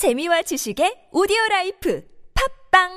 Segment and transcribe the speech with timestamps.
[0.00, 2.02] 재미와 지식의 오디오 라이프
[2.72, 2.88] 팟빵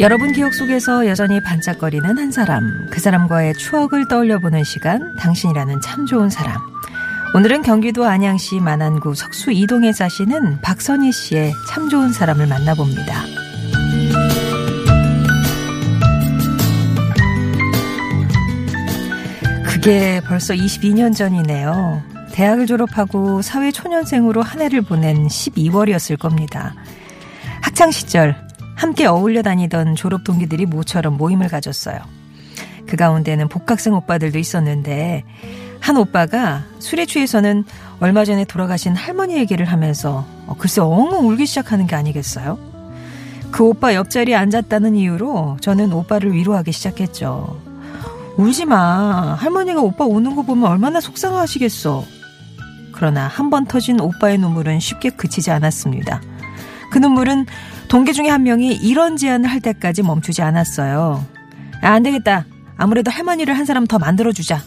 [0.00, 6.30] 여러분 기억 속에서 여전히 반짝거리는 한 사람, 그 사람과의 추억을 떠올려보는 시간, 당신이라는 참 좋은
[6.30, 6.58] 사람.
[7.36, 13.49] 오늘은 경기도 안양시 만안구 석수 이동에 사시는 박선희 씨의 참 좋은 사람을 만나봅니다.
[19.82, 22.02] 그게 벌써 22년 전이네요.
[22.32, 26.74] 대학을 졸업하고 사회초년생으로 한 해를 보낸 12월이었을 겁니다.
[27.62, 28.36] 학창 시절
[28.76, 31.98] 함께 어울려 다니던 졸업 동기들이 모처럼 모임을 가졌어요.
[32.86, 35.24] 그 가운데는 복학생 오빠들도 있었는데
[35.80, 37.64] 한 오빠가 술에 취해서는
[38.00, 42.58] 얼마 전에 돌아가신 할머니 얘기를 하면서 어, 글쎄 엉엉 울기 시작하는 게 아니겠어요?
[43.50, 47.69] 그 오빠 옆자리에 앉았다는 이유로 저는 오빠를 위로하기 시작했죠.
[48.40, 49.34] 울지 마.
[49.34, 52.04] 할머니가 오빠 우는 거 보면 얼마나 속상하시겠어.
[52.92, 56.22] 그러나 한 번 터진 오빠의 눈물은 쉽게 그치지 않았습니다.
[56.90, 57.44] 그 눈물은
[57.88, 61.24] 동기 중에 한 명이 이런 제안을 할 때까지 멈추지 않았어요.
[61.82, 62.46] 아, 안 되겠다.
[62.78, 64.62] 아무래도 할머니를 한 사람 더 만들어주자.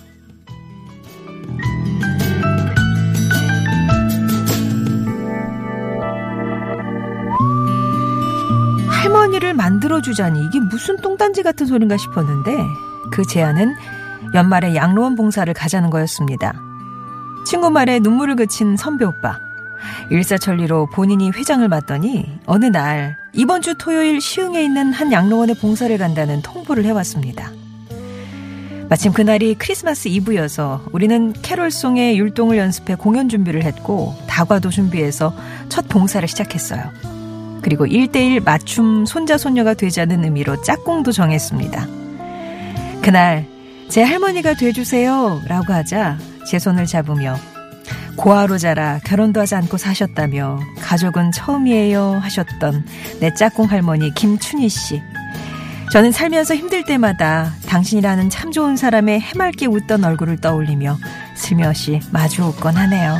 [8.90, 12.58] 할머니를 만들어주자니 이게 무슨 똥단지 같은 소린가 싶었는데
[13.14, 13.76] 그 제안은
[14.34, 16.54] 연말에 양로원 봉사를 가자는 거였습니다.
[17.46, 19.38] 친구 말에 눈물을 그친 선배 오빠.
[20.10, 26.42] 일사천리로 본인이 회장을 맡더니 어느 날 이번 주 토요일 시흥에 있는 한 양로원에 봉사를 간다는
[26.42, 27.52] 통보를 해왔습니다.
[28.90, 35.36] 마침 그날이 크리스마스 이브여서 우리는 캐롤송의 율동을 연습해 공연 준비를 했고 다과도 준비해서
[35.70, 36.92] 첫 봉사를 시작했어요.
[37.62, 42.03] 그리고 1대1 맞춤 손자 손녀가 되자는 의미로 짝꿍도 정했습니다.
[43.04, 43.46] 그날
[43.90, 47.36] 제 할머니가 돼주세요 라고 하자 제 손을 잡으며
[48.16, 52.86] 고아로 자라 결혼도 하지 않고 사셨다며 가족은 처음이에요 하셨던
[53.20, 55.02] 내 짝꿍 할머니 김춘희 씨.
[55.92, 60.98] 저는 살면서 힘들 때마다 당신이라는 참 좋은 사람의 해맑게 웃던 얼굴을 떠올리며
[61.36, 63.18] 슬며시 마주 웃곤 하네요.